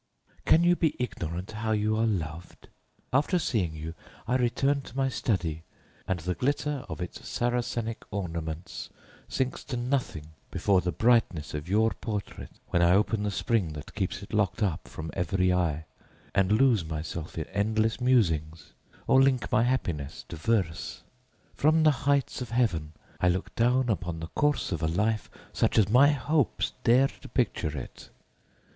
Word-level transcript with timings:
Can 0.45 0.63
you 0.63 0.75
be 0.75 0.95
ignorant 0.97 1.51
how 1.51 1.73
you 1.73 1.95
are 1.95 2.07
loved? 2.07 2.69
After 3.13 3.37
seeing 3.37 3.75
you, 3.75 3.93
I 4.27 4.35
return 4.35 4.81
to 4.81 4.97
my 4.97 5.09
study, 5.09 5.61
and 6.07 6.19
the 6.21 6.33
glitter 6.33 6.83
of 6.89 7.01
its 7.01 7.19
Saracenic 7.29 8.01
ornaments 8.09 8.89
sinks 9.29 9.63
to 9.65 9.77
nothing 9.77 10.29
before 10.49 10.81
the 10.81 10.91
brightness 10.91 11.53
of 11.53 11.69
your 11.69 11.91
portrait, 11.91 12.49
when 12.69 12.81
I 12.81 12.93
open 12.95 13.21
the 13.21 13.29
spring 13.29 13.73
that 13.73 13.93
keeps 13.93 14.23
it 14.23 14.33
locked 14.33 14.63
up 14.63 14.87
from 14.87 15.11
every 15.13 15.53
eye 15.53 15.85
and 16.33 16.51
lose 16.53 16.83
myself 16.83 17.37
in 17.37 17.45
endless 17.49 18.01
musings 18.01 18.73
or 19.05 19.21
link 19.21 19.51
my 19.51 19.61
happiness 19.61 20.25
to 20.29 20.35
verse. 20.35 21.03
From 21.53 21.83
the 21.83 21.91
heights 22.09 22.41
of 22.41 22.49
heaven 22.49 22.93
I 23.19 23.29
look 23.29 23.53
down 23.53 23.87
upon 23.87 24.19
the 24.19 24.29
course 24.29 24.71
of 24.71 24.81
a 24.81 24.87
life 24.87 25.29
such 25.53 25.77
as 25.77 25.89
my 25.89 26.09
hopes 26.09 26.73
dare 26.83 27.09
to 27.09 27.29
picture 27.29 27.77
it! 27.77 28.09